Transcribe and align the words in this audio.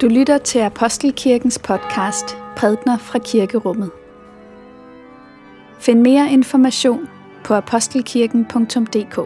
Du 0.00 0.08
lytter 0.08 0.38
til 0.38 0.58
Apostelkirkens 0.58 1.58
podcast 1.58 2.36
Prædner 2.56 2.98
fra 2.98 3.18
Kirkerummet. 3.18 3.90
Find 5.78 6.00
mere 6.00 6.30
information 6.30 7.08
på 7.44 7.54
apostelkirken.dk. 7.54 9.16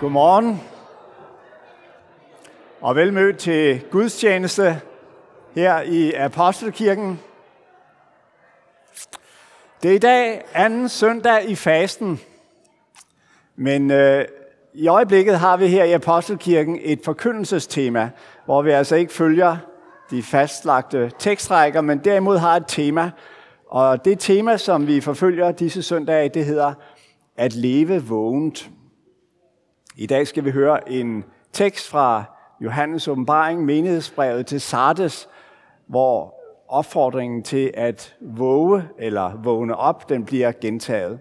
Godmorgen 0.00 0.60
og 2.80 2.96
velmødt 2.96 3.38
til 3.38 3.80
gudstjeneste 3.90 4.80
her 5.54 5.80
i 5.80 6.12
Apostelkirken. 6.12 7.20
Det 9.82 9.90
er 9.90 9.94
i 9.94 9.98
dag 9.98 10.44
anden 10.54 10.88
søndag 10.88 11.50
i 11.50 11.54
fasten, 11.54 12.20
men 13.56 13.90
øh, 13.90 14.24
i 14.74 14.88
øjeblikket 14.88 15.38
har 15.38 15.56
vi 15.56 15.66
her 15.66 15.84
i 15.84 15.92
Apostelkirken 15.92 16.78
et 16.82 17.00
forkyndelsestema, 17.04 18.10
hvor 18.44 18.62
vi 18.62 18.70
altså 18.70 18.96
ikke 18.96 19.12
følger 19.12 19.56
de 20.10 20.22
fastlagte 20.22 21.12
tekstrækker, 21.18 21.80
men 21.80 21.98
derimod 21.98 22.38
har 22.38 22.56
et 22.56 22.64
tema. 22.68 23.10
Og 23.68 24.04
det 24.04 24.18
tema, 24.18 24.56
som 24.56 24.86
vi 24.86 25.00
forfølger 25.00 25.52
disse 25.52 25.82
søndage, 25.82 26.28
det 26.28 26.44
hedder 26.44 26.74
at 27.36 27.54
leve 27.54 28.02
vågent. 28.02 28.70
I 29.96 30.06
dag 30.06 30.26
skal 30.26 30.44
vi 30.44 30.50
høre 30.50 30.90
en 30.90 31.24
tekst 31.52 31.88
fra 31.88 32.24
Johannes 32.60 33.08
åbenbaring, 33.08 33.64
menighedsbrevet 33.64 34.46
til 34.46 34.60
Sardes, 34.60 35.28
hvor 35.86 36.35
opfordringen 36.68 37.42
til 37.42 37.70
at 37.74 38.16
våge 38.20 38.82
eller 38.98 39.42
vågne 39.42 39.76
op, 39.76 40.08
den 40.08 40.24
bliver 40.24 40.52
gentaget. 40.52 41.20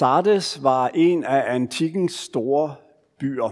Sardes 0.00 0.62
var 0.62 0.90
en 0.94 1.24
af 1.24 1.54
antikkens 1.54 2.12
store 2.12 2.74
byer. 3.18 3.50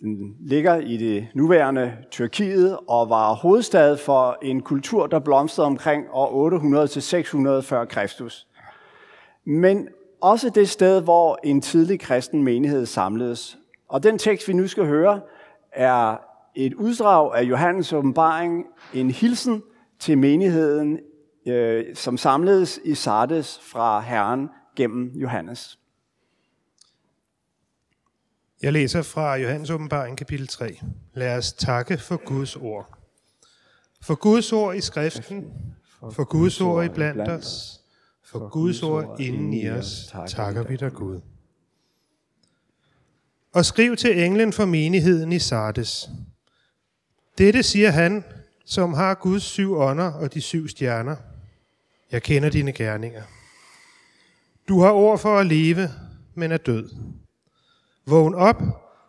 Den 0.00 0.36
ligger 0.40 0.76
i 0.76 0.96
det 0.96 1.28
nuværende 1.34 1.96
Tyrkiet 2.10 2.78
og 2.88 3.08
var 3.08 3.34
hovedstad 3.34 3.96
for 3.96 4.38
en 4.42 4.62
kultur, 4.62 5.06
der 5.06 5.18
blomstrede 5.18 5.66
omkring 5.66 6.06
år 6.10 6.30
800 6.32 6.88
til 6.88 7.02
600 7.02 7.62
f.Kr. 7.62 7.84
Kristus. 7.84 8.46
Men 9.44 9.88
også 10.20 10.50
det 10.50 10.68
sted, 10.68 11.02
hvor 11.02 11.38
en 11.44 11.60
tidlig 11.60 12.00
kristen 12.00 12.42
menighed 12.42 12.86
samledes. 12.86 13.58
Og 13.88 14.02
den 14.02 14.18
tekst, 14.18 14.48
vi 14.48 14.52
nu 14.52 14.68
skal 14.68 14.86
høre, 14.86 15.20
er 15.72 16.16
et 16.54 16.74
uddrag 16.74 17.36
af 17.38 17.42
Johannes 17.42 17.92
åbenbaring, 17.92 18.64
en 18.94 19.10
hilsen 19.10 19.62
til 19.98 20.18
menigheden, 20.18 20.98
øh, 21.46 21.96
som 21.96 22.16
samledes 22.16 22.80
i 22.84 22.94
Sardes 22.94 23.60
fra 23.62 24.00
Herren 24.00 24.48
gennem 24.76 25.12
Johannes. 25.14 25.78
Jeg 28.62 28.72
læser 28.72 29.02
fra 29.02 29.36
Johannes 29.36 29.70
åbenbaring 29.70 30.18
kapitel 30.18 30.46
3. 30.46 30.80
Lad 31.14 31.36
os 31.36 31.52
takke 31.52 31.98
for 31.98 32.16
Guds 32.16 32.56
ord. 32.56 32.98
For 34.02 34.14
Guds 34.14 34.52
ord 34.52 34.76
i 34.76 34.80
skriften, 34.80 35.52
for 36.12 36.24
Guds 36.24 36.60
ord 36.60 36.84
i 36.84 36.88
blandt 36.88 37.28
os, 37.28 37.80
for 38.26 38.48
Guds 38.48 38.82
ord 38.82 39.20
inden 39.20 39.52
i 39.52 39.70
os, 39.70 40.14
takker 40.28 40.62
vi 40.62 40.76
dig 40.76 40.92
Gud. 40.92 41.20
Og 43.52 43.64
skriv 43.64 43.96
til 43.96 44.24
englen 44.24 44.52
for 44.52 44.64
menigheden 44.64 45.32
i 45.32 45.38
Sardes. 45.38 46.10
Dette 47.38 47.62
siger 47.62 47.90
han, 47.90 48.24
som 48.64 48.94
har 48.94 49.14
Guds 49.14 49.42
syv 49.42 49.76
ånder 49.76 50.12
og 50.12 50.34
de 50.34 50.40
syv 50.40 50.68
stjerner. 50.68 51.16
Jeg 52.12 52.22
kender 52.22 52.50
dine 52.50 52.72
gerninger. 52.72 53.22
Du 54.68 54.80
har 54.80 54.90
ord 54.92 55.18
for 55.18 55.38
at 55.38 55.46
leve, 55.46 55.88
men 56.34 56.52
er 56.52 56.56
død. 56.56 56.90
Vågn 58.06 58.34
op 58.34 58.62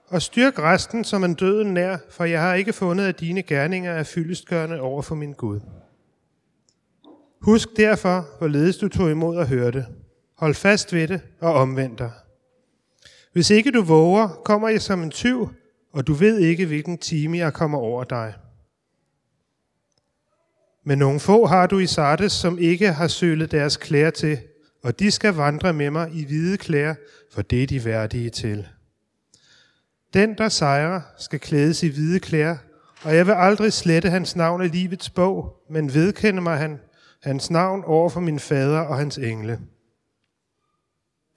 og 0.08 0.22
styrk 0.22 0.60
resten, 0.60 1.04
som 1.04 1.24
en 1.24 1.34
døden 1.34 1.74
nær, 1.74 1.98
for 2.10 2.24
jeg 2.24 2.42
har 2.42 2.54
ikke 2.54 2.74
fundet, 2.74 3.06
at 3.06 3.20
dine 3.20 3.44
gerninger 3.44 3.92
er 3.92 4.04
fyldestgørende 4.04 4.82
over 4.82 5.02
for 5.02 5.16
min 5.16 5.34
Gud. 5.34 5.60
Husk 7.48 7.78
derfor, 7.78 8.38
hvorledes 8.38 8.78
du 8.78 8.88
tog 8.88 9.12
imod 9.12 9.38
og 9.38 9.48
hørte. 9.48 9.86
Hold 10.38 10.54
fast 10.56 10.94
ved 10.94 11.08
det 11.08 11.22
og 11.40 11.54
omvend 11.54 11.98
dig. 11.98 12.12
Hvis 13.34 13.50
ikke 13.50 13.72
du 13.72 13.84
våger, 13.84 14.28
kommer 14.28 14.70
jeg 14.70 14.82
som 14.82 15.04
en 15.04 15.12
tyv, 15.12 15.50
og 15.94 16.08
du 16.08 16.14
ved 16.14 16.40
ikke, 16.40 16.66
hvilken 16.66 16.98
time 16.98 17.38
jeg 17.38 17.54
kommer 17.54 17.78
over 17.78 18.04
dig. 18.04 18.34
Men 20.84 20.98
nogle 20.98 21.20
få 21.20 21.46
har 21.46 21.68
du 21.68 21.80
i 21.80 21.88
Sardes, 21.88 22.32
som 22.32 22.60
ikke 22.60 22.92
har 22.92 23.08
sølet 23.08 23.52
deres 23.52 23.78
klæder 23.78 24.12
til, 24.12 24.40
og 24.84 25.00
de 25.00 25.12
skal 25.12 25.34
vandre 25.34 25.74
med 25.74 25.90
mig 25.90 26.12
i 26.14 26.26
hvide 26.26 26.58
klæder, 26.58 26.96
for 27.34 27.42
det 27.42 27.64
er 27.64 27.68
de 27.68 27.86
værdige 27.86 28.30
til. 28.30 28.68
Den, 30.14 30.38
der 30.38 30.50
sejrer, 30.50 31.02
skal 31.18 31.40
klædes 31.40 31.84
i 31.84 31.88
hvide 31.88 32.20
klæder, 32.20 32.58
og 33.04 33.16
jeg 33.16 33.28
vil 33.28 33.34
aldrig 33.34 33.74
slette 33.74 34.10
hans 34.10 34.36
navn 34.36 34.62
af 34.62 34.72
livets 34.72 35.10
bog, 35.10 35.56
men 35.70 35.94
vedkende 35.94 36.42
mig 36.42 36.58
han, 36.58 36.80
hans 37.24 37.52
navn 37.52 37.84
over 37.84 38.10
for 38.10 38.20
min 38.20 38.40
fader 38.40 38.80
og 38.80 38.98
hans 38.98 39.18
engle. 39.18 39.60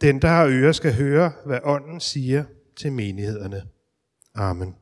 Den, 0.00 0.22
der 0.22 0.28
har 0.28 0.46
ører, 0.46 0.72
skal 0.72 0.94
høre, 0.94 1.32
hvad 1.46 1.60
ånden 1.64 2.00
siger 2.00 2.44
til 2.76 2.92
menighederne. 2.92 3.62
Amen. 4.34 4.76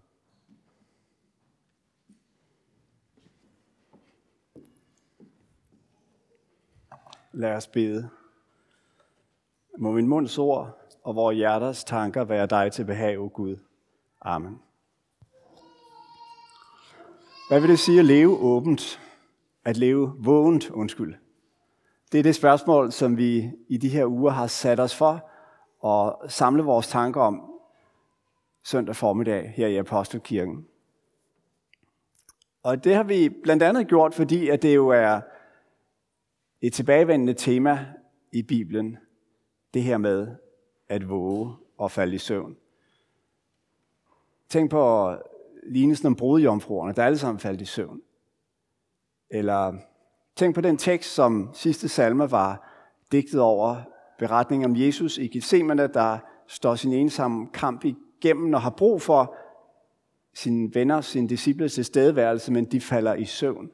Lad 7.33 7.55
os 7.55 7.67
bede. 7.67 8.09
Må 9.79 9.93
min 9.93 10.07
munds 10.07 10.39
ord 10.39 10.79
og 11.03 11.17
vores 11.17 11.37
hjerters 11.37 11.85
tanker 11.85 12.25
være 12.25 12.47
dig 12.47 12.73
til 12.73 12.85
behag, 12.85 13.19
o 13.19 13.31
Gud. 13.35 13.57
Amen. 14.21 14.59
Hvad 17.49 17.61
vil 17.61 17.71
det 17.71 17.79
sige 17.79 17.99
at 17.99 18.05
leve 18.05 18.39
åbent? 18.39 19.01
At 19.69 19.77
leve 19.77 20.13
vågent, 20.19 20.71
undskyld. 20.71 21.15
Det 22.13 22.19
er 22.19 22.23
det 22.23 22.35
spørgsmål, 22.35 22.93
som 22.93 23.17
vi 23.17 23.51
i 23.69 23.77
de 23.77 23.89
her 23.89 24.07
uger 24.07 24.31
har 24.31 24.47
sat 24.47 24.81
os 24.81 24.97
for 24.97 25.31
at 25.87 26.33
samle 26.33 26.63
vores 26.63 26.89
tanker 26.89 27.21
om 27.21 27.43
søndag 28.63 28.97
formiddag 28.97 29.53
her 29.57 29.67
i 29.67 29.77
Apostelkirken. 29.77 30.67
Og 32.63 32.85
det 32.85 32.95
har 32.95 33.03
vi 33.03 33.29
blandt 33.29 33.63
andet 33.63 33.89
gjort, 33.89 34.15
fordi 34.15 34.49
at 34.49 34.63
det 34.63 34.75
jo 34.75 34.89
er 34.89 35.21
et 36.61 36.73
tilbagevendende 36.73 37.35
tema 37.35 37.87
i 38.33 38.43
Bibelen, 38.43 38.97
det 39.75 39.83
her 39.83 39.99
med 39.99 40.37
at 40.89 41.09
våge 41.09 41.57
og 41.79 41.91
falde 41.91 42.15
i 42.15 42.19
søvn. 42.19 42.57
Tænk 44.49 44.71
på 44.71 45.15
lignelsen 45.63 46.07
om 46.07 46.17
brudjomfruerne, 46.17 46.95
der 46.95 47.05
alle 47.05 47.19
sammen 47.19 47.41
faldt 47.41 47.61
i 47.61 47.65
søvn. 47.65 48.03
Eller 49.31 49.75
tænk 50.37 50.55
på 50.55 50.61
den 50.61 50.77
tekst, 50.77 51.15
som 51.15 51.51
sidste 51.55 51.89
salme 51.89 52.31
var 52.31 52.69
digtet 53.13 53.41
over 53.41 53.77
beretningen 54.19 54.71
om 54.71 54.77
Jesus 54.77 55.19
i 55.19 55.27
Gethsemane, 55.27 55.87
der 55.87 56.19
står 56.47 56.75
sin 56.75 56.93
ensomme 56.93 57.47
kamp 57.47 57.85
igennem 57.85 58.55
og 58.55 58.63
har 58.63 58.71
brug 58.71 59.03
for 59.03 59.35
sine 60.35 60.75
venner, 60.75 61.01
sine 61.01 61.29
disciples 61.29 61.75
tilstedeværelse, 61.75 62.53
men 62.53 62.65
de 62.65 62.81
falder 62.81 63.15
i 63.15 63.25
søvn. 63.25 63.71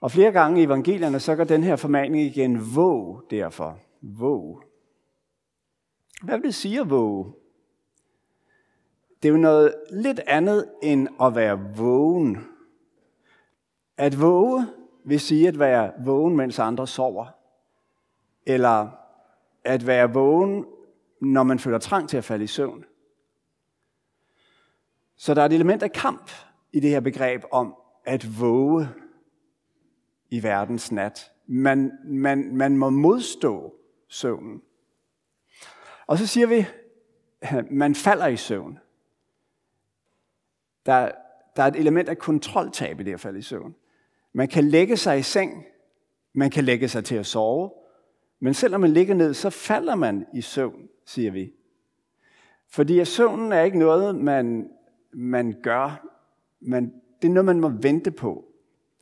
Og 0.00 0.10
flere 0.10 0.32
gange 0.32 0.60
i 0.60 0.64
evangelierne, 0.64 1.20
så 1.20 1.36
går 1.36 1.44
den 1.44 1.62
her 1.62 1.76
formaning 1.76 2.22
igen, 2.22 2.76
våg 2.76 3.22
derfor. 3.30 3.78
Våg. 4.02 4.62
Hvad 6.22 6.38
vil 6.38 6.46
det 6.46 6.54
sige 6.54 6.80
at 6.80 6.90
våge? 6.90 7.32
Det 9.22 9.28
er 9.28 9.32
jo 9.32 9.38
noget 9.38 9.74
lidt 9.90 10.20
andet 10.26 10.68
end 10.82 11.08
at 11.20 11.34
være 11.34 11.76
vågen. 11.76 12.38
At 13.96 14.20
våge 14.20 14.66
vil 15.04 15.20
sige 15.20 15.48
at 15.48 15.58
være 15.58 15.92
vågen, 16.04 16.36
mens 16.36 16.58
andre 16.58 16.86
sover. 16.86 17.26
Eller 18.46 18.88
at 19.64 19.86
være 19.86 20.12
vågen, 20.12 20.66
når 21.20 21.42
man 21.42 21.58
føler 21.58 21.78
trang 21.78 22.08
til 22.08 22.16
at 22.16 22.24
falde 22.24 22.44
i 22.44 22.46
søvn. 22.46 22.84
Så 25.16 25.34
der 25.34 25.42
er 25.42 25.46
et 25.46 25.52
element 25.52 25.82
af 25.82 25.92
kamp 25.92 26.30
i 26.72 26.80
det 26.80 26.90
her 26.90 27.00
begreb 27.00 27.42
om 27.52 27.74
at 28.04 28.40
våge 28.40 28.88
i 30.30 30.42
verdens 30.42 30.92
nat. 30.92 31.32
Man, 31.46 31.92
man, 32.04 32.56
man 32.56 32.76
må 32.76 32.90
modstå 32.90 33.74
søvnen. 34.08 34.62
Og 36.06 36.18
så 36.18 36.26
siger 36.26 36.46
vi, 36.46 36.66
man 37.70 37.94
falder 37.94 38.26
i 38.26 38.36
søvn. 38.36 38.78
Der, 40.86 41.10
der 41.56 41.62
er 41.62 41.66
et 41.66 41.76
element 41.76 42.08
af 42.08 42.18
kontroltab 42.18 43.00
i 43.00 43.02
det 43.02 43.12
at 43.12 43.20
falde 43.20 43.38
i 43.38 43.42
søvn. 43.42 43.74
Man 44.36 44.48
kan 44.48 44.64
lægge 44.64 44.96
sig 44.96 45.18
i 45.18 45.22
seng, 45.22 45.64
man 46.32 46.50
kan 46.50 46.64
lægge 46.64 46.88
sig 46.88 47.04
til 47.04 47.14
at 47.14 47.26
sove, 47.26 47.70
men 48.40 48.54
selvom 48.54 48.80
man 48.80 48.90
ligger 48.90 49.14
ned, 49.14 49.34
så 49.34 49.50
falder 49.50 49.94
man 49.94 50.26
i 50.34 50.40
søvn, 50.40 50.88
siger 51.06 51.30
vi. 51.30 51.52
Fordi 52.68 52.98
at 52.98 53.08
søvnen 53.08 53.52
er 53.52 53.62
ikke 53.62 53.78
noget, 53.78 54.14
man 54.14 54.70
man 55.12 55.54
gør, 55.62 56.06
Man, 56.60 56.92
det 57.22 57.28
er 57.28 57.32
noget, 57.32 57.44
man 57.44 57.60
må 57.60 57.68
vente 57.68 58.10
på. 58.10 58.44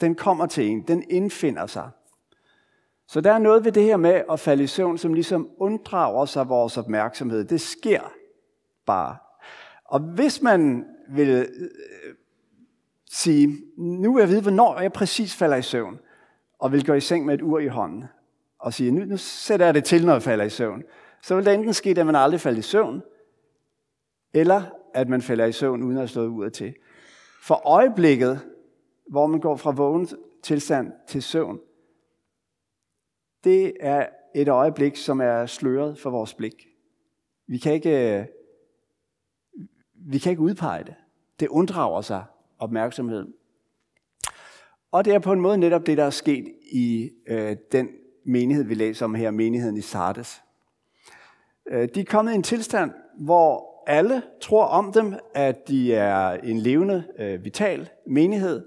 Den 0.00 0.14
kommer 0.14 0.46
til 0.46 0.66
en, 0.68 0.82
den 0.82 1.04
indfinder 1.10 1.66
sig. 1.66 1.90
Så 3.06 3.20
der 3.20 3.32
er 3.32 3.38
noget 3.38 3.64
ved 3.64 3.72
det 3.72 3.82
her 3.82 3.96
med 3.96 4.22
at 4.30 4.40
falde 4.40 4.64
i 4.64 4.66
søvn, 4.66 4.98
som 4.98 5.14
ligesom 5.14 5.50
unddrager 5.58 6.24
sig 6.24 6.48
vores 6.48 6.76
opmærksomhed. 6.76 7.44
Det 7.44 7.60
sker 7.60 8.12
bare. 8.86 9.16
Og 9.84 10.00
hvis 10.00 10.42
man 10.42 10.86
vil 11.08 11.28
øh, 11.28 11.44
sige, 13.14 13.62
nu 13.76 14.14
vil 14.14 14.20
jeg 14.20 14.28
vide, 14.28 14.42
hvornår 14.42 14.80
jeg 14.80 14.92
præcis 14.92 15.34
falder 15.34 15.56
i 15.56 15.62
søvn, 15.62 15.98
og 16.58 16.72
vil 16.72 16.86
gå 16.86 16.94
i 16.94 17.00
seng 17.00 17.24
med 17.24 17.34
et 17.34 17.42
ur 17.42 17.58
i 17.58 17.66
hånden, 17.66 18.04
og 18.58 18.74
sige, 18.74 18.90
nu, 18.90 19.04
nu 19.04 19.16
sætter 19.16 19.66
jeg 19.66 19.74
det 19.74 19.84
til, 19.84 20.06
når 20.06 20.12
jeg 20.12 20.22
falder 20.22 20.44
i 20.44 20.50
søvn, 20.50 20.82
så 21.22 21.36
vil 21.36 21.44
det 21.44 21.54
enten 21.54 21.74
ske, 21.74 21.90
at 21.90 22.06
man 22.06 22.16
aldrig 22.16 22.40
falder 22.40 22.58
i 22.58 22.62
søvn, 22.62 23.02
eller 24.34 24.62
at 24.94 25.08
man 25.08 25.22
falder 25.22 25.44
i 25.44 25.52
søvn 25.52 25.82
uden 25.82 25.96
at 25.96 26.00
have 26.00 26.08
slået 26.08 26.28
uret 26.28 26.52
til. 26.52 26.74
For 27.42 27.68
øjeblikket, 27.68 28.40
hvor 29.10 29.26
man 29.26 29.40
går 29.40 29.56
fra 29.56 29.70
vågen 29.70 30.08
tilstand 30.42 30.92
til 31.08 31.22
søvn, 31.22 31.60
det 33.44 33.72
er 33.80 34.06
et 34.34 34.48
øjeblik, 34.48 34.96
som 34.96 35.20
er 35.20 35.46
sløret 35.46 35.98
for 35.98 36.10
vores 36.10 36.34
blik. 36.34 36.66
Vi 37.48 37.58
kan 37.58 37.72
ikke, 37.72 38.26
vi 39.94 40.18
kan 40.18 40.30
ikke 40.30 40.42
udpege 40.42 40.84
det. 40.84 40.94
Det 41.40 41.48
unddrager 41.48 42.00
sig 42.00 42.24
opmærksomhed. 42.64 43.26
Og 44.92 45.04
det 45.04 45.14
er 45.14 45.18
på 45.18 45.32
en 45.32 45.40
måde 45.40 45.58
netop 45.58 45.86
det, 45.86 45.98
der 45.98 46.04
er 46.04 46.10
sket 46.10 46.44
i 46.72 47.10
øh, 47.28 47.56
den 47.72 47.88
menighed, 48.24 48.64
vi 48.64 48.74
læser 48.74 49.04
om 49.04 49.14
her, 49.14 49.30
menigheden 49.30 49.76
i 49.76 49.80
Sardes. 49.80 50.42
Øh, 51.70 51.88
de 51.94 52.00
er 52.00 52.04
kommet 52.04 52.32
i 52.32 52.34
en 52.34 52.42
tilstand, 52.42 52.90
hvor 53.18 53.74
alle 53.86 54.22
tror 54.40 54.64
om 54.64 54.92
dem, 54.92 55.14
at 55.34 55.68
de 55.68 55.94
er 55.94 56.30
en 56.30 56.58
levende, 56.58 57.04
øh, 57.18 57.44
vital 57.44 57.88
menighed, 58.06 58.62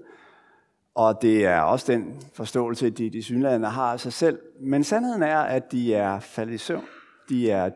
og 0.94 1.22
det 1.22 1.46
er 1.46 1.60
også 1.60 1.92
den 1.92 2.20
forståelse, 2.32 2.90
de, 2.90 3.10
de 3.10 3.22
synlædende 3.22 3.68
har 3.68 3.92
af 3.92 4.00
sig 4.00 4.12
selv. 4.12 4.38
Men 4.60 4.84
sandheden 4.84 5.22
er, 5.22 5.38
at 5.38 5.72
de 5.72 5.94
er 5.94 6.20
faldet 6.20 6.54
i 6.54 6.58
søvn. 6.58 6.84
De, 7.28 7.50
er, 7.50 7.70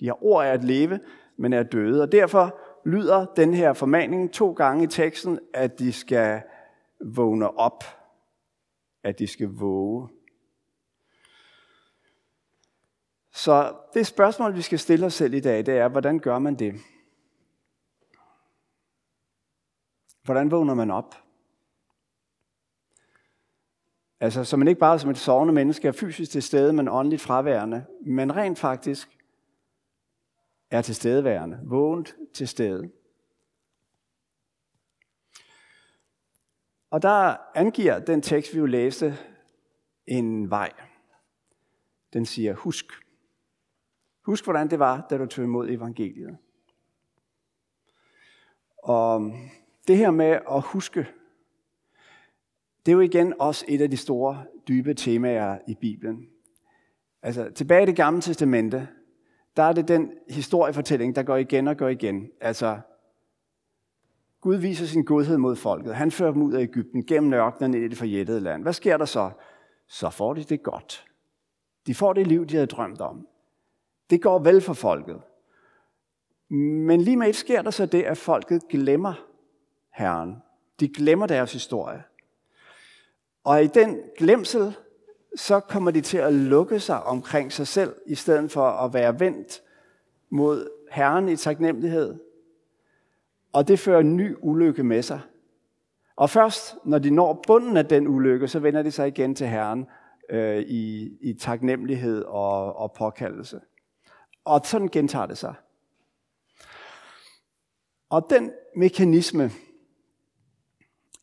de 0.00 0.06
har 0.06 0.24
ord 0.24 0.46
af 0.46 0.52
at 0.52 0.64
leve, 0.64 1.00
men 1.36 1.52
er 1.52 1.62
døde. 1.62 2.02
Og 2.02 2.12
derfor 2.12 2.58
lyder 2.88 3.26
den 3.36 3.54
her 3.54 3.72
formaning 3.72 4.32
to 4.32 4.52
gange 4.52 4.84
i 4.84 4.86
teksten, 4.86 5.38
at 5.54 5.78
de 5.78 5.92
skal 5.92 6.42
vågne 7.04 7.58
op. 7.58 7.84
At 9.02 9.18
de 9.18 9.26
skal 9.26 9.48
våge. 9.48 10.08
Så 13.32 13.76
det 13.94 14.06
spørgsmål, 14.06 14.56
vi 14.56 14.62
skal 14.62 14.78
stille 14.78 15.06
os 15.06 15.14
selv 15.14 15.34
i 15.34 15.40
dag, 15.40 15.66
det 15.66 15.78
er, 15.78 15.88
hvordan 15.88 16.18
gør 16.18 16.38
man 16.38 16.54
det? 16.54 16.74
Hvordan 20.22 20.50
vågner 20.50 20.74
man 20.74 20.90
op? 20.90 21.14
Altså, 24.20 24.44
så 24.44 24.56
man 24.56 24.68
ikke 24.68 24.80
bare 24.80 24.98
som 24.98 25.10
et 25.10 25.18
sovende 25.18 25.54
menneske 25.54 25.88
er 25.88 25.92
fysisk 25.92 26.30
til 26.30 26.42
stede, 26.42 26.72
men 26.72 26.88
åndeligt 26.88 27.22
fraværende, 27.22 27.86
men 28.06 28.36
rent 28.36 28.58
faktisk 28.58 29.17
er 30.70 30.82
tilstedeværende, 30.82 31.60
vågent 31.64 32.16
til 32.34 32.48
stede. 32.48 32.90
Og 36.90 37.02
der 37.02 37.36
angiver 37.54 37.98
den 37.98 38.22
tekst, 38.22 38.54
vi 38.54 38.58
jo 38.58 38.66
læste, 38.66 39.18
en 40.06 40.50
vej. 40.50 40.72
Den 42.12 42.26
siger, 42.26 42.54
husk. 42.54 42.86
Husk, 44.22 44.44
hvordan 44.44 44.70
det 44.70 44.78
var, 44.78 45.06
da 45.10 45.18
du 45.18 45.26
tog 45.26 45.44
imod 45.44 45.68
evangeliet. 45.68 46.38
Og 48.78 49.32
det 49.88 49.96
her 49.96 50.10
med 50.10 50.40
at 50.50 50.62
huske, 50.62 51.08
det 52.86 52.92
er 52.92 52.96
jo 52.96 53.00
igen 53.00 53.34
også 53.40 53.64
et 53.68 53.80
af 53.80 53.90
de 53.90 53.96
store, 53.96 54.44
dybe 54.68 54.94
temaer 54.94 55.58
i 55.68 55.74
Bibelen. 55.74 56.30
Altså, 57.22 57.50
tilbage 57.50 57.82
i 57.82 57.86
det 57.86 57.96
gamle 57.96 58.20
testamente, 58.20 58.88
der 59.58 59.64
er 59.64 59.72
det 59.72 59.88
den 59.88 60.12
historiefortælling, 60.28 61.16
der 61.16 61.22
går 61.22 61.36
igen 61.36 61.68
og 61.68 61.76
går 61.76 61.88
igen. 61.88 62.30
Altså, 62.40 62.80
Gud 64.40 64.56
viser 64.56 64.86
sin 64.86 65.04
godhed 65.04 65.36
mod 65.36 65.56
folket. 65.56 65.94
Han 65.94 66.10
fører 66.10 66.32
dem 66.32 66.42
ud 66.42 66.52
af 66.52 66.60
Ægypten, 66.60 67.06
gennem 67.06 67.32
ørkenen 67.32 67.74
ind 67.74 67.84
i 67.84 67.88
det 67.88 67.98
forjættede 67.98 68.40
land. 68.40 68.62
Hvad 68.62 68.72
sker 68.72 68.96
der 68.96 69.04
så? 69.04 69.30
Så 69.88 70.10
får 70.10 70.34
de 70.34 70.44
det 70.44 70.62
godt. 70.62 71.06
De 71.86 71.94
får 71.94 72.12
det 72.12 72.26
liv, 72.26 72.46
de 72.46 72.54
havde 72.54 72.66
drømt 72.66 73.00
om. 73.00 73.26
Det 74.10 74.22
går 74.22 74.38
vel 74.38 74.60
for 74.60 74.72
folket. 74.72 75.22
Men 76.48 77.00
lige 77.00 77.16
med 77.16 77.28
et 77.28 77.36
sker 77.36 77.62
der 77.62 77.70
så 77.70 77.86
det, 77.86 78.02
at 78.02 78.18
folket 78.18 78.62
glemmer 78.68 79.14
Herren. 79.94 80.36
De 80.80 80.88
glemmer 80.88 81.26
deres 81.26 81.52
historie. 81.52 82.02
Og 83.44 83.62
i 83.62 83.66
den 83.66 84.00
glemsel, 84.18 84.76
så 85.38 85.60
kommer 85.60 85.90
de 85.90 86.00
til 86.00 86.18
at 86.18 86.34
lukke 86.34 86.80
sig 86.80 87.02
omkring 87.02 87.52
sig 87.52 87.66
selv, 87.66 87.94
i 88.06 88.14
stedet 88.14 88.50
for 88.50 88.66
at 88.66 88.94
være 88.94 89.20
vendt 89.20 89.62
mod 90.30 90.70
Herren 90.90 91.28
i 91.28 91.36
taknemmelighed. 91.36 92.18
Og 93.52 93.68
det 93.68 93.78
fører 93.78 94.00
en 94.00 94.16
ny 94.16 94.36
ulykke 94.40 94.84
med 94.84 95.02
sig. 95.02 95.20
Og 96.16 96.30
først, 96.30 96.76
når 96.84 96.98
de 96.98 97.10
når 97.10 97.44
bunden 97.46 97.76
af 97.76 97.86
den 97.86 98.08
ulykke, 98.08 98.48
så 98.48 98.58
vender 98.58 98.82
de 98.82 98.90
sig 98.90 99.08
igen 99.08 99.34
til 99.34 99.46
Herren 99.46 99.86
øh, 100.30 100.58
i, 100.58 101.10
i 101.20 101.34
taknemmelighed 101.34 102.22
og, 102.22 102.76
og 102.76 102.92
påkaldelse. 102.92 103.60
Og 104.44 104.60
sådan 104.64 104.88
gentager 104.88 105.26
det 105.26 105.38
sig. 105.38 105.54
Og 108.10 108.26
den 108.30 108.50
mekanisme, 108.76 109.50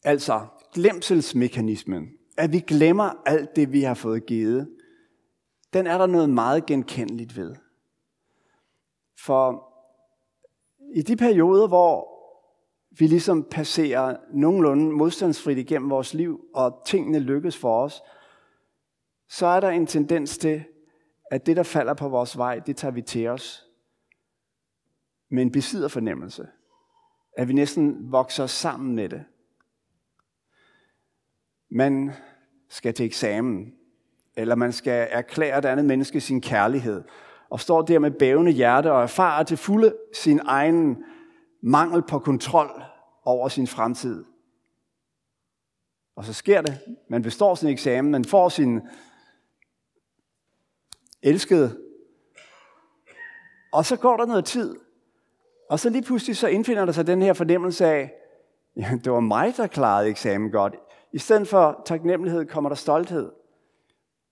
altså 0.04 0.46
glemselsmekanismen, 0.74 2.10
at 2.38 2.54
vi 2.54 2.60
glemmer 2.60 3.22
alt 3.26 3.56
det, 3.56 3.72
vi 3.72 3.82
har 3.82 3.94
fået 3.94 4.26
givet, 4.26 4.70
den 5.74 5.88
er 5.88 5.98
der 5.98 6.06
noget 6.06 6.30
meget 6.30 6.66
genkendeligt 6.66 7.38
ved. 7.38 7.56
For 9.26 9.74
i 10.96 11.02
de 11.02 11.16
perioder, 11.16 11.68
hvor 11.68 12.16
vi 13.00 13.08
ligesom 13.08 13.44
passerer 13.44 14.18
nogenlunde 14.34 14.92
modstandsfrit 14.92 15.58
igennem 15.58 15.90
vores 15.90 16.14
liv, 16.14 16.42
og 16.54 16.82
tingene 16.86 17.20
lykkes 17.20 17.58
for 17.58 17.84
os, 17.84 18.02
så 19.30 19.46
er 19.46 19.60
der 19.60 19.70
en 19.70 19.88
tendens 19.88 20.38
til, 20.38 20.64
at 21.32 21.46
det, 21.46 21.58
der 21.58 21.64
falder 21.64 21.94
på 21.94 22.10
vores 22.10 22.38
vej, 22.38 22.60
det 22.60 22.78
tager 22.78 22.92
vi 22.92 23.02
til 23.02 23.28
os 23.28 23.66
med 25.30 25.42
en 25.42 25.52
besidderfornemmelse. 25.52 26.48
At 27.38 27.48
vi 27.48 27.54
næsten 27.54 28.12
vokser 28.12 28.46
sammen 28.46 28.96
med 28.96 29.10
det. 29.10 29.26
Man 31.76 32.12
skal 32.70 32.94
til 32.94 33.06
eksamen, 33.06 33.74
eller 34.36 34.56
man 34.56 34.72
skal 34.72 35.08
erklære 35.12 35.58
et 35.58 35.66
andet 35.66 35.86
menneske 35.86 36.22
sin 36.22 36.42
kærlighed, 36.42 37.04
og 37.50 37.60
står 37.60 37.82
der 37.82 38.00
med 38.00 38.12
bævende 38.12 38.52
hjerte 38.52 38.92
og 38.92 39.02
erfarer 39.04 39.44
til 39.44 39.58
fulde 39.58 39.96
sin 40.14 40.40
egen 40.46 41.04
mangel 41.62 42.02
på 42.02 42.20
kontrol 42.20 42.84
over 43.24 43.50
sin 43.50 43.68
fremtid. 43.68 44.26
Og 46.16 46.26
så 46.26 46.34
sker 46.34 46.62
det. 46.62 46.80
Man 47.10 47.22
består 47.22 47.56
sin 47.56 47.70
eksamen, 47.70 48.12
man 48.12 48.26
får 48.26 48.50
sin 48.50 48.82
elskede. 51.24 51.78
Og 53.74 53.86
så 53.86 53.96
går 53.98 54.18
der 54.18 54.26
noget 54.26 54.46
tid. 54.46 54.76
Og 55.70 55.80
så 55.80 55.90
lige 55.90 56.04
pludselig 56.04 56.38
så 56.38 56.48
indfinder 56.48 56.86
der 56.86 56.92
sig 56.92 57.08
den 57.08 57.22
her 57.22 57.34
fornemmelse 57.34 57.86
af, 57.86 58.14
ja, 58.78 58.92
det 59.04 59.12
var 59.12 59.20
mig, 59.20 59.54
der 59.58 59.68
klarede 59.68 60.10
eksamen 60.10 60.52
godt. 60.52 60.76
I 61.16 61.20
stedet 61.20 61.48
for 61.48 61.82
taknemmelighed 61.86 62.46
kommer 62.46 62.70
der 62.70 62.76
stolthed. 62.76 63.32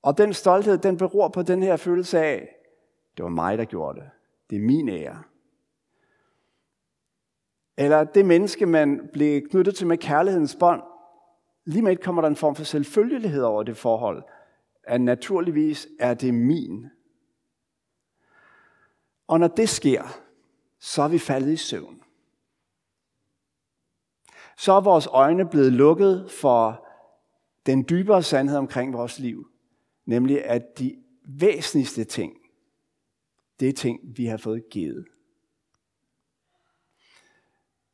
Og 0.01 0.17
den 0.17 0.33
stolthed, 0.33 0.77
den 0.77 0.97
beror 0.97 1.27
på 1.27 1.41
den 1.41 1.63
her 1.63 1.77
følelse 1.77 2.19
af, 2.19 2.55
det 3.17 3.23
var 3.23 3.29
mig, 3.29 3.57
der 3.57 3.65
gjorde 3.65 3.99
det. 3.99 4.09
Det 4.49 4.55
er 4.55 4.59
min 4.59 4.89
ære. 4.89 5.23
Eller 7.77 8.03
det 8.03 8.25
menneske, 8.25 8.65
man 8.65 9.09
blev 9.13 9.41
knyttet 9.41 9.75
til 9.75 9.87
med 9.87 9.97
kærlighedens 9.97 10.55
bånd, 10.55 10.81
lige 11.65 11.81
med 11.81 11.91
et 11.91 12.03
kommer 12.03 12.21
der 12.21 12.29
en 12.29 12.35
form 12.35 12.55
for 12.55 12.63
selvfølgelighed 12.63 13.43
over 13.43 13.63
det 13.63 13.77
forhold, 13.77 14.23
at 14.83 15.01
naturligvis 15.01 15.87
er 15.99 16.13
det 16.13 16.33
min. 16.33 16.87
Og 19.27 19.39
når 19.39 19.47
det 19.47 19.69
sker, 19.69 20.03
så 20.79 21.01
er 21.01 21.07
vi 21.07 21.19
faldet 21.19 21.51
i 21.51 21.57
søvn 21.57 22.03
så 24.57 24.73
er 24.73 24.81
vores 24.81 25.07
øjne 25.07 25.49
blevet 25.49 25.73
lukket 25.73 26.31
for 26.41 26.87
den 27.65 27.85
dybere 27.89 28.23
sandhed 28.23 28.57
omkring 28.57 28.93
vores 28.93 29.19
liv. 29.19 29.47
Nemlig 30.05 30.45
at 30.45 30.79
de 30.79 30.95
væsentligste 31.25 32.03
ting, 32.03 32.33
det 33.59 33.69
er 33.69 33.73
ting, 33.73 33.99
vi 34.17 34.25
har 34.25 34.37
fået 34.37 34.69
givet. 34.69 35.05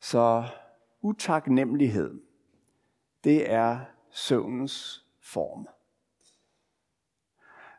Så 0.01 0.43
utaknemmelighed, 1.01 2.21
det 3.23 3.51
er 3.51 3.79
søvnens 4.11 5.05
form. 5.21 5.67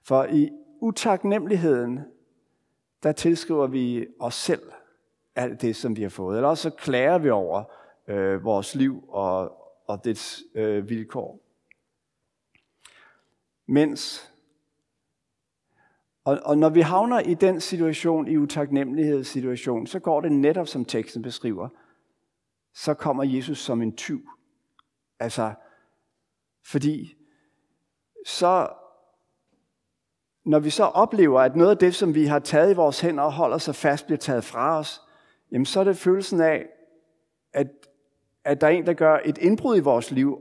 For 0.04 0.24
i 0.24 0.50
utaknemmeligheden, 0.80 2.00
der 3.02 3.12
tilskriver 3.12 3.66
vi 3.66 4.06
os 4.20 4.34
selv 4.34 4.72
alt 5.34 5.62
det, 5.62 5.76
som 5.76 5.96
vi 5.96 6.02
har 6.02 6.08
fået. 6.08 6.36
Eller 6.36 6.48
også 6.48 6.70
så 6.70 6.76
klager 6.76 7.18
vi 7.18 7.30
over, 7.30 7.64
øh, 8.10 8.44
vores 8.44 8.74
liv 8.74 9.04
og, 9.08 9.52
og 9.86 10.04
dets 10.04 10.42
øh, 10.54 10.88
vilkår. 10.88 11.40
Mens, 13.66 14.32
og, 16.24 16.38
og 16.44 16.58
når 16.58 16.68
vi 16.68 16.80
havner 16.80 17.20
i 17.20 17.34
den 17.34 17.60
situation, 17.60 18.28
i 18.28 18.36
utaknemmelighedssituation, 18.36 19.86
så 19.86 19.98
går 19.98 20.20
det 20.20 20.32
netop, 20.32 20.66
som 20.66 20.84
teksten 20.84 21.22
beskriver, 21.22 21.68
så 22.74 22.94
kommer 22.94 23.24
Jesus 23.24 23.58
som 23.58 23.82
en 23.82 23.96
tyv. 23.96 24.28
Altså, 25.20 25.54
fordi 26.66 27.16
så, 28.26 28.68
når 30.44 30.58
vi 30.58 30.70
så 30.70 30.84
oplever, 30.84 31.40
at 31.40 31.56
noget 31.56 31.70
af 31.70 31.78
det, 31.78 31.94
som 31.94 32.14
vi 32.14 32.24
har 32.24 32.38
taget 32.38 32.72
i 32.72 32.76
vores 32.76 33.00
hænder 33.00 33.24
og 33.24 33.32
holder 33.32 33.58
sig 33.58 33.74
fast, 33.74 34.06
bliver 34.06 34.18
taget 34.18 34.44
fra 34.44 34.78
os, 34.78 35.00
jamen 35.52 35.66
så 35.66 35.80
er 35.80 35.84
det 35.84 35.96
følelsen 35.96 36.40
af, 36.40 36.66
at, 37.52 37.66
at 38.44 38.60
der 38.60 38.66
er 38.66 38.70
en, 38.70 38.86
der 38.86 38.92
gør 38.92 39.20
et 39.24 39.38
indbrud 39.38 39.76
i 39.76 39.80
vores 39.80 40.10
liv 40.10 40.38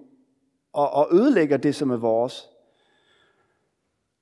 og, 0.74 0.92
og 0.92 1.08
ødelægger 1.12 1.58
det, 1.58 1.76
som 1.76 1.90
er 1.90 1.98
vores. 1.98 2.50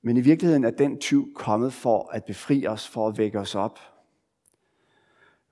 Men 0.02 0.16
i 0.16 0.20
virkeligheden 0.20 0.64
er 0.64 0.70
den 0.70 0.98
tyv 0.98 1.34
kommet 1.34 1.72
for 1.72 2.10
at 2.12 2.24
befri 2.24 2.66
os, 2.66 2.88
for 2.88 3.08
at 3.08 3.18
vække 3.18 3.38
os 3.38 3.54
op. 3.54 3.78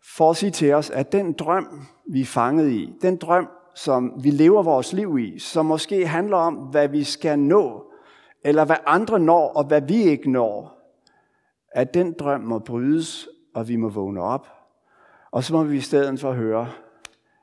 For 0.03 0.31
at 0.31 0.37
sige 0.37 0.51
til 0.51 0.73
os, 0.73 0.91
at 0.91 1.13
den 1.13 1.33
drøm, 1.33 1.87
vi 2.07 2.21
er 2.21 2.25
fanget 2.25 2.71
i, 2.71 2.93
den 3.03 3.17
drøm, 3.17 3.49
som 3.75 4.25
vi 4.25 4.31
lever 4.31 4.63
vores 4.63 4.93
liv 4.93 5.19
i, 5.19 5.39
som 5.39 5.67
måske 5.67 6.07
handler 6.07 6.37
om, 6.37 6.55
hvad 6.55 6.89
vi 6.89 7.05
skal 7.05 7.39
nå, 7.39 7.93
eller 8.45 8.65
hvad 8.65 8.77
andre 8.87 9.21
når, 9.21 9.49
og 9.49 9.65
hvad 9.65 9.81
vi 9.81 9.97
ikke 9.97 10.31
når, 10.31 10.77
at 11.73 11.95
den 11.95 12.13
drøm 12.13 12.41
må 12.41 12.59
brydes, 12.59 13.29
og 13.55 13.69
vi 13.69 13.77
må 13.77 13.89
vågne 13.89 14.23
op. 14.23 14.49
Og 15.31 15.45
så 15.45 15.55
må 15.55 15.63
vi 15.63 15.77
i 15.77 15.81
stedet 15.81 16.21
for 16.21 16.33
høre, 16.33 16.69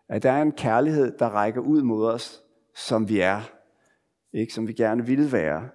at 0.07 0.23
der 0.23 0.31
er 0.31 0.41
en 0.41 0.51
kærlighed, 0.51 1.17
der 1.17 1.29
rækker 1.29 1.61
ud 1.61 1.81
mod 1.81 2.07
os, 2.07 2.43
som 2.75 3.09
vi 3.09 3.19
er, 3.19 3.41
ikke 4.33 4.53
som 4.53 4.67
vi 4.67 4.73
gerne 4.73 5.05
ville 5.05 5.31
være. 5.31 5.69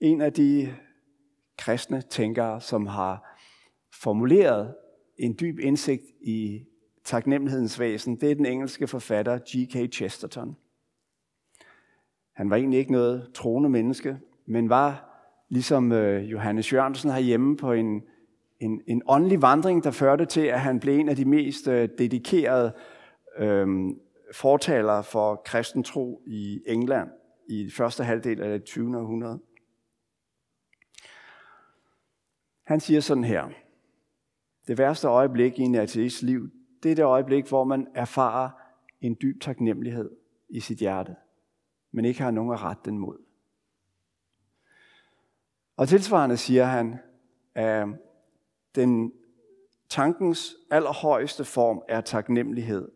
En 0.00 0.20
af 0.20 0.32
de 0.32 0.74
kristne 1.58 2.00
tænkere, 2.00 2.60
som 2.60 2.86
har 2.86 3.38
formuleret 3.92 4.74
en 5.16 5.36
dyb 5.40 5.58
indsigt 5.58 6.04
i 6.20 6.64
taknemmelighedens 7.04 7.80
væsen, 7.80 8.20
det 8.20 8.30
er 8.30 8.34
den 8.34 8.46
engelske 8.46 8.86
forfatter 8.86 9.38
G.K. 9.38 9.92
Chesterton. 9.94 10.56
Han 12.32 12.50
var 12.50 12.56
egentlig 12.56 12.78
ikke 12.78 12.92
noget 12.92 13.30
troende 13.34 13.68
menneske, 13.68 14.18
men 14.46 14.68
var 14.68 15.07
ligesom 15.48 15.92
øh, 15.92 16.30
Johannes 16.30 16.72
Jørgensen 16.72 17.10
herhjemme 17.10 17.56
på 17.56 17.72
en, 17.72 18.02
en, 18.60 18.82
en 18.86 19.02
åndelig 19.06 19.42
vandring, 19.42 19.84
der 19.84 19.90
førte 19.90 20.26
til, 20.26 20.40
at 20.40 20.60
han 20.60 20.80
blev 20.80 20.98
en 20.98 21.08
af 21.08 21.16
de 21.16 21.24
mest 21.24 21.68
øh, 21.68 21.88
dedikerede 21.98 22.72
øh, 23.38 23.66
fortalere 24.34 25.04
for 25.04 25.42
kristen 25.44 25.82
tro 25.82 26.22
i 26.26 26.60
England 26.66 27.10
i 27.48 27.70
første 27.70 28.04
halvdel 28.04 28.42
af 28.42 28.48
det 28.48 28.64
20. 28.64 28.98
århundrede. 28.98 29.40
Han 32.64 32.80
siger 32.80 33.00
sådan 33.00 33.24
her. 33.24 33.48
Det 34.66 34.78
værste 34.78 35.08
øjeblik 35.08 35.58
i 35.58 35.62
en 35.62 35.74
ateists 35.74 36.22
liv, 36.22 36.50
det 36.82 36.90
er 36.90 36.94
det 36.94 37.04
øjeblik, 37.04 37.48
hvor 37.48 37.64
man 37.64 37.86
erfarer 37.94 38.50
en 39.00 39.16
dyb 39.22 39.40
taknemmelighed 39.40 40.10
i 40.48 40.60
sit 40.60 40.78
hjerte, 40.78 41.16
men 41.92 42.04
ikke 42.04 42.22
har 42.22 42.30
nogen 42.30 42.52
at 42.52 42.62
rette 42.62 42.82
den 42.84 42.98
mod. 42.98 43.27
Og 45.78 45.88
tilsvarende 45.88 46.36
siger 46.36 46.64
han, 46.64 46.98
at 47.54 47.88
den 48.74 49.12
tankens 49.88 50.56
allerhøjeste 50.70 51.44
form 51.44 51.82
er 51.88 52.00
taknemmelighed. 52.00 52.92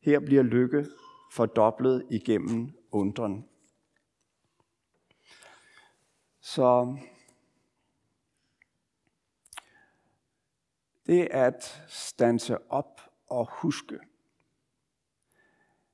Her 0.00 0.20
bliver 0.20 0.42
lykke 0.42 0.86
fordoblet 1.32 2.06
igennem 2.10 2.72
undren. 2.90 3.48
Så 6.40 6.96
det 11.06 11.28
at 11.30 11.84
stanse 11.88 12.70
op 12.70 13.00
og 13.26 13.48
huske. 13.50 13.98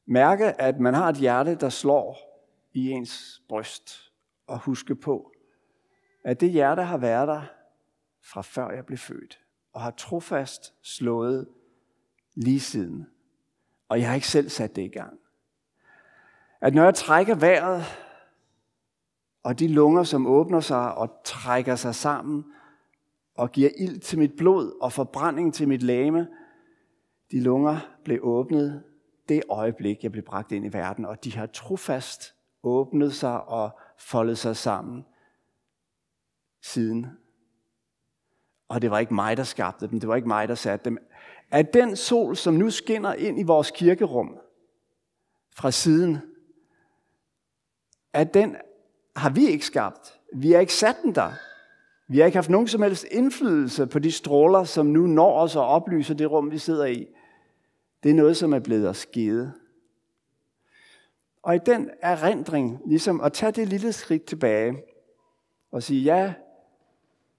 Mærke, 0.06 0.60
at 0.60 0.80
man 0.80 0.94
har 0.94 1.08
et 1.08 1.16
hjerte, 1.16 1.54
der 1.54 1.68
slår 1.68 2.18
i 2.72 2.90
ens 2.90 3.42
bryst, 3.48 4.12
og 4.46 4.58
huske 4.58 4.94
på, 4.94 5.32
at 6.28 6.40
det 6.40 6.50
hjerte 6.50 6.82
har 6.82 6.98
været 6.98 7.28
der 7.28 7.42
fra 8.22 8.42
før 8.42 8.70
jeg 8.70 8.86
blev 8.86 8.98
født, 8.98 9.40
og 9.72 9.80
har 9.80 9.90
trofast 9.90 10.74
slået 10.82 11.48
lige 12.34 12.60
siden. 12.60 13.06
Og 13.88 14.00
jeg 14.00 14.08
har 14.08 14.14
ikke 14.14 14.28
selv 14.28 14.48
sat 14.48 14.76
det 14.76 14.82
i 14.82 14.88
gang. 14.88 15.18
At 16.60 16.74
når 16.74 16.84
jeg 16.84 16.94
trækker 16.94 17.34
vejret, 17.34 17.84
og 19.42 19.58
de 19.58 19.68
lunger, 19.68 20.02
som 20.02 20.26
åbner 20.26 20.60
sig 20.60 20.94
og 20.94 21.20
trækker 21.24 21.76
sig 21.76 21.94
sammen, 21.94 22.44
og 23.34 23.52
giver 23.52 23.70
ild 23.78 24.00
til 24.00 24.18
mit 24.18 24.36
blod 24.36 24.78
og 24.80 24.92
forbrænding 24.92 25.54
til 25.54 25.68
mit 25.68 25.82
lame, 25.82 26.28
de 27.30 27.40
lunger 27.40 27.78
blev 28.04 28.18
åbnet 28.22 28.82
det 29.28 29.42
øjeblik, 29.48 30.02
jeg 30.02 30.12
blev 30.12 30.24
bragt 30.24 30.52
ind 30.52 30.66
i 30.66 30.72
verden, 30.72 31.04
og 31.04 31.24
de 31.24 31.36
har 31.36 31.46
trofast 31.46 32.34
åbnet 32.62 33.14
sig 33.14 33.48
og 33.48 33.78
foldet 33.98 34.38
sig 34.38 34.56
sammen 34.56 35.04
siden. 36.68 37.06
Og 38.68 38.82
det 38.82 38.90
var 38.90 38.98
ikke 38.98 39.14
mig, 39.14 39.36
der 39.36 39.42
skabte 39.42 39.88
dem. 39.88 40.00
Det 40.00 40.08
var 40.08 40.16
ikke 40.16 40.28
mig, 40.28 40.48
der 40.48 40.54
satte 40.54 40.84
dem. 40.84 40.98
At 41.50 41.74
den 41.74 41.96
sol, 41.96 42.36
som 42.36 42.54
nu 42.54 42.70
skinner 42.70 43.14
ind 43.14 43.40
i 43.40 43.42
vores 43.42 43.70
kirkerum 43.70 44.38
fra 45.56 45.70
siden, 45.70 46.18
at 48.12 48.34
den 48.34 48.56
har 49.16 49.30
vi 49.30 49.46
ikke 49.46 49.66
skabt. 49.66 50.18
Vi 50.34 50.52
har 50.52 50.60
ikke 50.60 50.74
sat 50.74 50.96
den 51.02 51.14
der. 51.14 51.32
Vi 52.08 52.18
har 52.18 52.26
ikke 52.26 52.36
haft 52.36 52.50
nogen 52.50 52.68
som 52.68 52.82
helst 52.82 53.06
indflydelse 53.10 53.86
på 53.86 53.98
de 53.98 54.12
stråler, 54.12 54.64
som 54.64 54.86
nu 54.86 55.06
når 55.06 55.40
os 55.40 55.56
og 55.56 55.66
oplyser 55.66 56.14
det 56.14 56.30
rum, 56.30 56.50
vi 56.50 56.58
sidder 56.58 56.86
i. 56.86 57.06
Det 58.02 58.10
er 58.10 58.14
noget, 58.14 58.36
som 58.36 58.52
er 58.52 58.58
blevet 58.58 58.88
os 58.88 59.06
givet. 59.06 59.52
Og 61.42 61.54
i 61.54 61.58
den 61.66 61.90
erindring, 62.02 62.80
ligesom 62.86 63.20
at 63.20 63.32
tage 63.32 63.52
det 63.52 63.68
lille 63.68 63.92
skridt 63.92 64.24
tilbage 64.24 64.82
og 65.70 65.82
sige, 65.82 66.02
ja, 66.02 66.34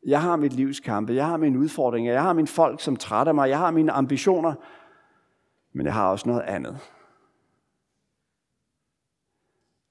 jeg 0.06 0.22
har 0.22 0.36
mit 0.36 0.54
livs 0.54 0.80
kampe, 0.80 1.14
jeg 1.14 1.28
har 1.28 1.38
mine 1.38 1.60
udfordringer, 1.60 2.14
jeg 2.14 2.22
har 2.22 2.34
mine 2.34 2.48
folk, 2.48 2.82
som 2.82 2.96
trætter 2.96 3.34
mig, 3.34 3.50
jeg 3.50 3.58
har 3.58 3.72
mine 3.72 3.92
ambitioner, 3.92 4.54
men 5.74 5.86
jeg 5.86 5.94
har 5.94 6.12
også 6.12 6.30
noget 6.30 6.42
andet. 6.42 6.78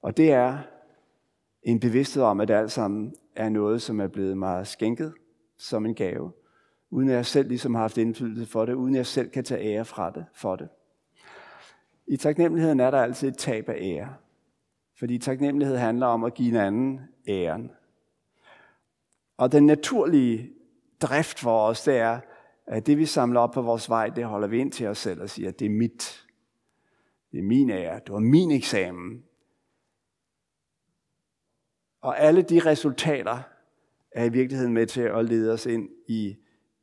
Og 0.03 0.17
det 0.17 0.33
er 0.33 0.59
en 1.63 1.81
bevidsthed 1.81 2.23
om, 2.23 2.41
at 2.41 2.49
det 2.49 2.55
alt 2.55 2.73
sammen 2.73 3.15
er 3.37 3.49
noget, 3.49 3.83
som 3.83 4.01
er 4.01 4.07
blevet 4.07 4.37
mig 4.37 4.67
skænket 4.67 5.15
som 5.59 5.87
en 5.87 5.95
gave, 5.95 6.33
uden 6.91 7.09
at 7.09 7.17
jeg 7.17 7.27
selv 7.27 7.49
ligesom 7.49 7.75
har 7.75 7.83
haft 7.83 7.99
indflydelse 7.99 8.47
for 8.47 8.67
det, 8.67 8.75
uden 8.75 8.95
at 8.95 8.99
jeg 8.99 9.07
selv 9.07 9.31
kan 9.31 9.45
tage 9.45 9.75
ære 9.75 9.85
fra 9.85 10.11
det, 10.11 10.27
for 10.35 10.57
det. 10.57 10.69
I 12.07 12.17
taknemmeligheden 12.17 12.81
er 12.81 12.91
der 12.91 13.03
altid 13.03 13.29
et 13.29 13.39
tab 13.39 13.69
af 13.69 13.77
ære. 13.81 14.15
Fordi 14.99 15.19
taknemmelighed 15.19 15.77
handler 15.77 16.07
om 16.07 16.25
at 16.25 16.35
give 16.35 16.49
en 16.49 16.57
anden 16.57 17.01
æren. 17.29 17.71
Og 19.39 19.53
den 19.53 19.67
naturlige 19.67 20.53
drift 21.01 21.39
for 21.39 21.61
os, 21.61 21.83
det 21.83 21.97
er, 21.97 22.21
at 22.67 22.87
det 22.87 22.99
vi 22.99 23.07
samler 23.07 23.41
op 23.41 23.51
på 23.51 23.63
vores 23.63 23.89
vej, 23.89 24.09
det 24.09 24.25
holder 24.25 24.49
vi 24.49 24.59
ind 24.59 24.73
til 24.73 24.87
os 24.87 24.99
selv 24.99 25.23
og 25.23 25.31
siger, 25.31 25.49
at 25.49 25.59
det 25.59 25.65
er 25.67 25.71
mit. 25.71 26.27
Det 27.33 27.39
er 27.39 27.43
min 27.43 27.71
ære. 27.71 28.01
Det 28.07 28.13
var 28.13 28.19
min 28.19 28.51
eksamen. 28.51 29.25
Og 32.01 32.19
alle 32.19 32.43
de 32.43 32.61
resultater 32.61 33.39
er 34.13 34.25
i 34.25 34.29
virkeligheden 34.29 34.75
med 34.75 34.87
til 34.87 35.01
at 35.01 35.25
lede 35.25 35.53
os 35.53 35.67
ind 35.67 35.89
i 36.09 36.37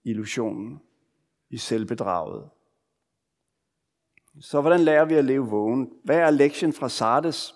illusionen, 0.03 0.81
i 1.49 1.57
selvbedraget. 1.57 2.49
Så 4.39 4.61
hvordan 4.61 4.79
lærer 4.79 5.05
vi 5.05 5.13
at 5.13 5.25
leve 5.25 5.49
vågen? 5.49 5.91
Hvad 6.03 6.17
er 6.17 6.29
lektien 6.29 6.73
fra 6.73 6.89
Sardes? 6.89 7.55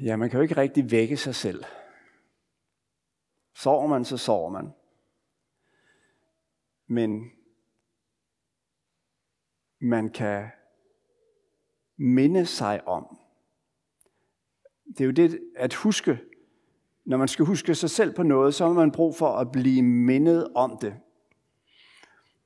Ja, 0.00 0.16
man 0.16 0.30
kan 0.30 0.38
jo 0.38 0.42
ikke 0.42 0.56
rigtig 0.56 0.90
vække 0.90 1.16
sig 1.16 1.34
selv. 1.34 1.64
Sover 3.54 3.86
man, 3.86 4.04
så 4.04 4.16
sover 4.16 4.50
man. 4.50 4.72
Men 6.86 7.30
man 9.80 10.10
kan 10.10 10.48
minde 11.96 12.46
sig 12.46 12.88
om. 12.88 13.18
Det 14.88 15.00
er 15.00 15.04
jo 15.04 15.10
det 15.10 15.40
at 15.56 15.74
huske. 15.74 16.18
Når 17.04 17.16
man 17.16 17.28
skal 17.28 17.44
huske 17.44 17.74
sig 17.74 17.90
selv 17.90 18.14
på 18.14 18.22
noget, 18.22 18.54
så 18.54 18.66
har 18.66 18.72
man 18.72 18.92
brug 18.92 19.16
for 19.16 19.28
at 19.28 19.52
blive 19.52 19.82
mindet 19.82 20.48
om 20.54 20.78
det. 20.80 20.94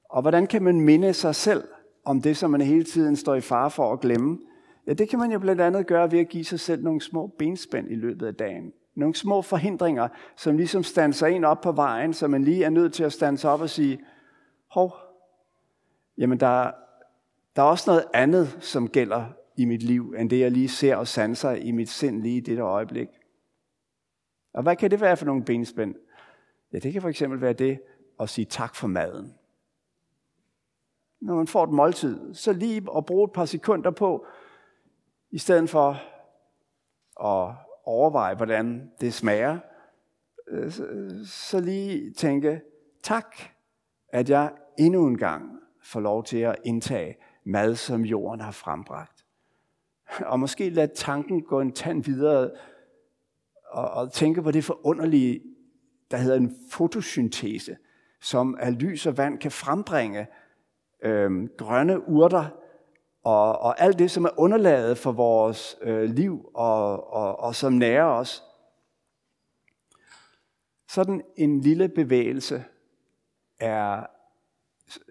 Og 0.05 0.23
hvordan 0.23 0.47
kan 0.47 0.63
man 0.63 0.81
minde 0.81 1.15
sig 1.15 1.35
selv 1.35 1.69
om 2.05 2.23
det, 2.23 2.37
som 2.37 2.51
man 2.51 2.61
hele 2.61 2.85
tiden 2.85 3.17
står 3.17 3.35
i 3.35 3.41
fare 3.41 3.71
for 3.71 3.93
at 3.93 4.01
glemme? 4.01 4.39
Ja, 4.87 4.93
det 4.93 5.09
kan 5.09 5.19
man 5.19 5.33
jo 5.33 5.39
blandt 5.39 5.61
andet 5.61 5.87
gøre 5.87 6.13
ved 6.13 6.19
at 6.19 6.29
give 6.29 6.45
sig 6.45 6.61
selv 6.61 6.83
nogle 6.83 7.01
små 7.01 7.27
benspænd 7.27 7.91
i 7.91 7.95
løbet 7.95 8.27
af 8.27 8.35
dagen. 8.35 8.73
Nogle 8.95 9.15
små 9.15 9.43
forhindringer, 9.43 10.09
som 10.37 10.57
ligesom 10.57 10.83
standser 10.83 11.27
en 11.27 11.45
op 11.45 11.61
på 11.61 11.73
vejen, 11.73 12.15
så 12.15 12.29
man 12.29 12.45
lige 12.45 12.65
er 12.65 12.71
nødt 12.71 12.93
til 12.93 13.05
at 13.05 13.13
stands 13.13 13.45
op 13.45 13.61
og 13.61 13.71
sige, 13.71 14.01
hov, 14.69 14.95
jamen 16.19 16.41
der, 16.41 16.71
der 17.57 17.63
er 17.63 17.67
også 17.67 17.91
noget 17.91 18.05
andet, 18.15 18.59
som 18.61 18.89
gælder 18.89 19.25
i 19.57 19.65
mit 19.65 19.83
liv, 19.83 20.15
end 20.19 20.31
det 20.31 20.41
jeg 20.41 20.51
lige 20.51 20.69
ser 20.69 20.97
og 20.97 21.09
sanser 21.09 21.51
i 21.51 21.71
mit 21.71 21.89
sind 21.89 22.23
lige 22.23 22.37
i 22.37 22.41
dette 22.41 22.63
øjeblik. 22.63 23.09
Og 24.53 24.63
hvad 24.63 24.77
kan 24.77 24.91
det 24.91 25.01
være 25.01 25.17
for 25.17 25.27
nogle 25.27 25.45
benspænd? 25.45 25.95
Ja, 26.73 26.79
det 26.79 26.93
kan 26.93 27.03
for 27.03 27.09
eksempel 27.09 27.41
være 27.41 27.53
det 27.53 27.79
at 28.21 28.29
sige 28.29 28.45
tak 28.45 28.75
for 28.75 28.87
maden. 28.87 29.35
Når 31.21 31.35
man 31.35 31.47
får 31.47 31.65
et 31.65 31.71
måltid, 31.71 32.35
så 32.35 32.53
lige 32.53 32.87
at 32.97 33.07
bruge 33.07 33.25
et 33.25 33.33
par 33.33 33.45
sekunder 33.45 33.91
på, 33.91 34.27
i 35.33 35.39
stedet 35.39 35.71
for 35.71 35.91
at 37.25 37.55
overveje, 37.85 38.35
hvordan 38.35 38.91
det 39.01 39.15
smager, 39.15 39.59
øh, 40.49 40.71
så 41.27 41.61
lige 41.61 42.13
tænke, 42.13 42.61
tak, 43.03 43.37
at 44.09 44.31
jeg 44.31 44.53
endnu 44.79 45.07
en 45.07 45.19
gang 45.19 45.59
får 45.83 46.01
lov 46.01 46.25
til 46.25 46.39
at 46.39 46.57
indtage 46.65 47.17
mad, 47.45 47.75
som 47.75 48.05
jorden 48.05 48.41
har 48.41 48.51
frembragt. 48.51 49.25
Og 50.27 50.41
måske 50.41 50.71
lade 50.71 50.95
tanken 50.95 51.43
gå 51.43 51.61
en 51.61 51.73
tand 51.73 52.05
videre 52.05 52.51
og, 53.71 53.91
og 53.91 54.13
tænke 54.13 54.43
på 54.43 54.51
det 54.51 54.65
forunderlige, 54.65 55.41
der 56.11 56.17
hedder 56.17 56.37
en 56.37 56.57
fotosyntese, 56.71 57.77
som 58.21 58.57
af 58.61 58.81
lys 58.83 59.07
og 59.07 59.17
vand 59.17 59.39
kan 59.39 59.51
frembringe 59.51 60.27
øh, 61.03 61.49
grønne 61.59 62.09
urter 62.09 62.62
og, 63.23 63.59
og 63.59 63.81
alt 63.81 63.99
det, 63.99 64.11
som 64.11 64.25
er 64.25 64.41
underlaget 64.41 64.99
for 64.99 65.13
vores 65.13 65.77
øh, 65.83 66.03
liv 66.03 66.51
og, 66.55 67.13
og, 67.13 67.41
og 67.41 67.55
som 67.55 67.73
nærer 67.73 68.05
os. 68.05 68.45
Sådan 70.89 71.23
en 71.37 71.61
lille 71.61 71.89
bevægelse 71.89 72.65
er, 73.61 74.07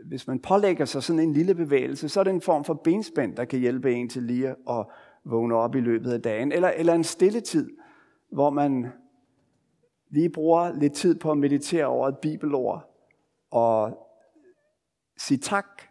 hvis 0.06 0.28
man 0.28 0.40
pålægger 0.40 0.86
sig 0.86 1.04
sådan 1.04 1.20
en 1.20 1.34
lille 1.34 1.56
bevægelse, 1.56 2.10
så 2.10 2.20
er 2.20 2.24
det 2.24 2.34
en 2.34 2.42
form 2.42 2.64
for 2.64 2.74
benspænd, 2.74 3.36
der 3.36 3.46
kan 3.46 3.60
hjælpe 3.60 3.94
en 3.94 4.10
til 4.10 4.24
lige 4.24 4.50
at 4.50 4.86
vågne 5.24 5.56
op 5.56 5.76
i 5.76 5.80
løbet 5.80 6.12
af 6.12 6.22
dagen. 6.22 6.52
Eller, 6.52 6.70
eller 6.70 6.94
en 6.94 7.04
stille 7.04 7.42
tid, 7.42 7.70
hvor 8.32 8.50
man 8.50 8.92
lige 10.10 10.30
bruger 10.30 10.74
lidt 10.74 10.94
tid 10.94 11.20
på 11.20 11.32
at 11.32 11.38
meditere 11.38 11.86
over 11.86 12.08
et 12.08 12.18
bibelord 12.18 12.96
og 13.52 14.08
sige 15.18 15.38
tak, 15.38 15.82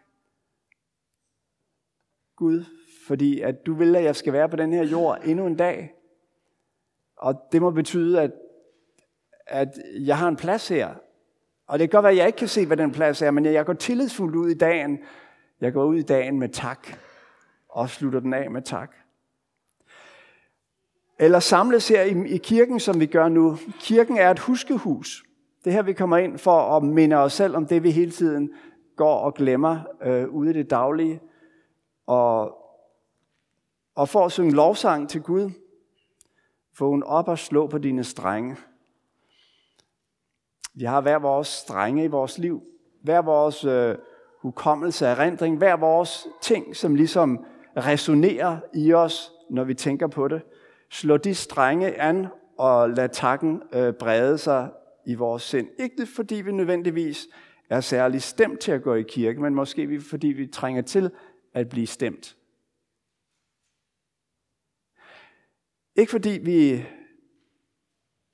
Gud, 2.41 2.63
fordi 3.07 3.41
at 3.41 3.65
du 3.65 3.73
vil, 3.73 3.95
at 3.95 4.03
jeg 4.03 4.15
skal 4.15 4.33
være 4.33 4.49
på 4.49 4.55
den 4.55 4.73
her 4.73 4.83
jord 4.83 5.19
endnu 5.25 5.47
en 5.47 5.55
dag. 5.55 5.93
Og 7.17 7.35
det 7.51 7.61
må 7.61 7.71
betyde, 7.71 8.21
at, 8.21 8.31
at 9.47 9.67
jeg 9.99 10.17
har 10.17 10.27
en 10.27 10.35
plads 10.35 10.67
her. 10.67 10.93
Og 11.67 11.79
det 11.79 11.89
kan 11.89 11.97
godt 11.97 12.03
være, 12.03 12.11
at 12.11 12.17
jeg 12.17 12.27
ikke 12.27 12.37
kan 12.37 12.47
se, 12.47 12.65
hvad 12.65 12.77
den 12.77 12.91
plads 12.91 13.21
er, 13.21 13.31
men 13.31 13.45
jeg 13.45 13.65
går 13.65 13.73
tillidsfuldt 13.73 14.35
ud 14.35 14.49
i 14.49 14.53
dagen. 14.53 14.99
Jeg 15.61 15.73
går 15.73 15.85
ud 15.85 15.97
i 15.97 16.01
dagen 16.01 16.39
med 16.39 16.49
tak, 16.49 16.87
og 17.69 17.89
slutter 17.89 18.19
den 18.19 18.33
af 18.33 18.51
med 18.51 18.61
tak. 18.61 18.95
Eller 21.19 21.39
samles 21.39 21.87
her 21.87 22.01
i, 22.01 22.27
i 22.27 22.37
kirken, 22.37 22.79
som 22.79 22.99
vi 22.99 23.05
gør 23.05 23.29
nu. 23.29 23.57
Kirken 23.79 24.17
er 24.17 24.31
et 24.31 24.39
huskehus. 24.39 25.23
Det 25.65 25.73
her, 25.73 25.81
vi 25.81 25.93
kommer 25.93 26.17
ind 26.17 26.37
for 26.37 26.77
at 26.77 26.83
minde 26.83 27.15
os 27.15 27.33
selv 27.33 27.55
om 27.55 27.65
det, 27.65 27.83
vi 27.83 27.91
hele 27.91 28.11
tiden 28.11 28.53
går 28.95 29.15
og 29.15 29.33
glemmer 29.33 29.79
øh, 30.03 30.29
ude 30.29 30.49
i 30.49 30.53
det 30.53 30.69
daglige. 30.69 31.21
Og, 32.11 32.57
og 33.95 34.09
for 34.09 34.25
at 34.25 34.31
synge 34.31 34.51
lovsang 34.51 35.09
til 35.09 35.21
Gud, 35.21 35.51
vågn 36.79 37.03
op 37.03 37.27
og 37.27 37.39
slå 37.39 37.67
på 37.67 37.77
dine 37.77 38.03
strenge. 38.03 38.57
Vi 40.73 40.83
har 40.83 41.01
hver 41.01 41.19
vores 41.19 41.47
strenge 41.47 42.03
i 42.03 42.07
vores 42.07 42.37
liv, 42.37 42.63
hver 43.03 43.21
vores 43.21 43.63
øh, 43.65 43.95
hukommelse 44.41 45.07
af 45.07 45.19
rendring, 45.19 45.57
hver 45.57 45.75
vores 45.75 46.27
ting, 46.41 46.75
som 46.75 46.95
ligesom 46.95 47.45
resonerer 47.77 48.57
i 48.73 48.93
os, 48.93 49.31
når 49.49 49.63
vi 49.63 49.73
tænker 49.73 50.07
på 50.07 50.27
det. 50.27 50.41
Slå 50.89 51.17
de 51.17 51.35
strenge 51.35 52.01
an 52.01 52.27
og 52.57 52.89
lad 52.89 53.09
takken 53.09 53.61
øh, 53.73 53.93
brede 53.93 54.37
sig 54.37 54.69
i 55.05 55.15
vores 55.15 55.43
sind. 55.43 55.67
Ikke 55.79 56.05
fordi 56.15 56.35
vi 56.35 56.51
nødvendigvis 56.51 57.27
er 57.69 57.81
særlig 57.81 58.21
stemt 58.21 58.59
til 58.59 58.71
at 58.71 58.83
gå 58.83 58.93
i 58.93 59.03
kirke, 59.03 59.41
men 59.41 59.55
måske 59.55 60.01
fordi 60.01 60.27
vi 60.27 60.47
trænger 60.47 60.81
til 60.81 61.11
at 61.53 61.69
blive 61.69 61.87
stemt. 61.87 62.37
Ikke 65.95 66.11
fordi 66.11 66.29
vi 66.29 66.85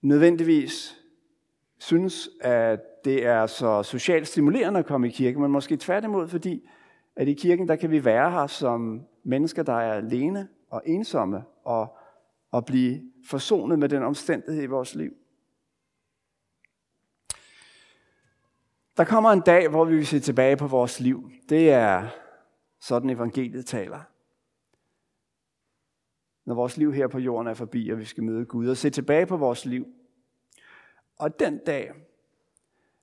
nødvendigvis 0.01 0.97
synes, 1.77 2.29
at 2.41 3.05
det 3.05 3.25
er 3.25 3.47
så 3.47 3.83
socialt 3.83 4.27
stimulerende 4.27 4.79
at 4.79 4.85
komme 4.85 5.07
i 5.07 5.11
kirke, 5.11 5.39
men 5.39 5.51
måske 5.51 5.77
tværtimod, 5.77 6.27
fordi 6.27 6.69
at 7.15 7.27
i 7.27 7.33
kirken, 7.33 7.67
der 7.67 7.75
kan 7.75 7.91
vi 7.91 8.05
være 8.05 8.31
her 8.31 8.47
som 8.47 9.05
mennesker, 9.23 9.63
der 9.63 9.73
er 9.73 9.93
alene 9.93 10.47
og 10.69 10.81
ensomme, 10.85 11.43
og, 11.63 11.97
og 12.51 12.65
blive 12.65 13.01
forsonet 13.25 13.79
med 13.79 13.89
den 13.89 14.03
omstændighed 14.03 14.63
i 14.63 14.65
vores 14.65 14.95
liv. 14.95 15.13
Der 18.97 19.03
kommer 19.03 19.31
en 19.31 19.41
dag, 19.41 19.69
hvor 19.69 19.85
vi 19.85 19.95
vil 19.95 20.07
se 20.07 20.19
tilbage 20.19 20.57
på 20.57 20.67
vores 20.67 20.99
liv. 20.99 21.31
Det 21.49 21.71
er 21.71 22.07
sådan 22.79 23.09
evangeliet 23.09 23.65
taler. 23.65 24.01
Når 26.45 26.55
vores 26.55 26.77
liv 26.77 26.93
her 26.93 27.07
på 27.07 27.19
jorden 27.19 27.47
er 27.47 27.53
forbi, 27.53 27.89
og 27.89 27.97
vi 27.97 28.05
skal 28.05 28.23
møde 28.23 28.45
Gud 28.45 28.67
og 28.67 28.77
se 28.77 28.89
tilbage 28.89 29.25
på 29.25 29.37
vores 29.37 29.65
liv. 29.65 29.87
Og 31.19 31.39
den 31.39 31.57
dag, 31.57 31.93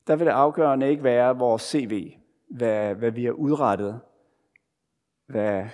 der 0.06 0.16
vil 0.16 0.26
det 0.26 0.32
afgørende 0.32 0.90
ikke 0.90 1.04
være 1.04 1.38
vores 1.38 1.62
CV, 1.62 2.12
hvad, 2.48 2.94
hvad 2.94 3.10
vi 3.10 3.24
har 3.24 3.32
udrettet, 3.32 4.00
hvad 5.26 5.66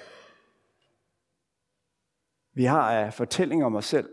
vi 2.52 2.64
har 2.64 2.92
af 2.92 3.12
fortælling 3.14 3.64
om 3.64 3.74
os 3.74 3.84
selv, 3.84 4.08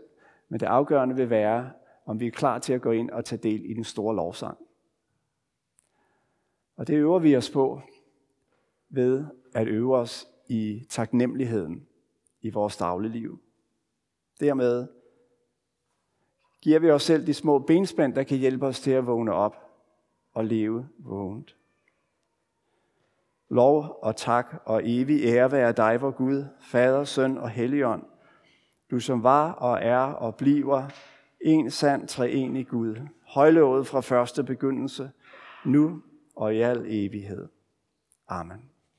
men 0.48 0.60
det 0.60 0.66
afgørende 0.66 1.16
vil 1.16 1.30
være, 1.30 1.72
om 2.06 2.20
vi 2.20 2.26
er 2.26 2.30
klar 2.30 2.58
til 2.58 2.72
at 2.72 2.80
gå 2.80 2.90
ind 2.90 3.10
og 3.10 3.24
tage 3.24 3.42
del 3.42 3.70
i 3.70 3.74
den 3.74 3.84
store 3.84 4.16
lovsang. 4.16 4.58
Og 6.76 6.86
det 6.86 6.94
øver 6.94 7.18
vi 7.18 7.36
os 7.36 7.50
på 7.50 7.80
ved 8.90 9.26
at 9.54 9.68
øve 9.68 9.96
os 9.96 10.28
i 10.48 10.86
taknemmeligheden 10.88 11.86
i 12.40 12.50
vores 12.50 12.76
dagligliv. 12.76 13.38
Dermed 14.40 14.86
giver 16.60 16.78
vi 16.78 16.90
os 16.90 17.02
selv 17.02 17.26
de 17.26 17.34
små 17.34 17.58
benspænd, 17.58 18.14
der 18.14 18.22
kan 18.22 18.38
hjælpe 18.38 18.66
os 18.66 18.80
til 18.80 18.90
at 18.90 19.06
vågne 19.06 19.32
op 19.32 19.56
og 20.32 20.44
leve 20.44 20.88
vågent. 20.98 21.56
Lov 23.48 23.98
og 24.02 24.16
tak 24.16 24.62
og 24.64 24.82
evig 24.84 25.24
ære 25.24 25.52
være 25.52 25.72
dig, 25.72 26.00
vor 26.00 26.10
Gud, 26.10 26.44
Fader, 26.60 27.04
Søn 27.04 27.38
og 27.38 27.50
Helligånd, 27.50 28.02
du 28.90 29.00
som 29.00 29.22
var 29.22 29.52
og 29.52 29.78
er 29.82 29.98
og 29.98 30.36
bliver 30.36 30.88
en 31.40 31.70
sand 31.70 32.08
treenig 32.08 32.68
Gud, 32.68 32.96
højlovet 33.26 33.86
fra 33.86 34.00
første 34.00 34.44
begyndelse, 34.44 35.10
nu 35.64 36.02
og 36.36 36.54
i 36.54 36.60
al 36.60 36.84
evighed. 36.88 37.48
Amen. 38.28 38.70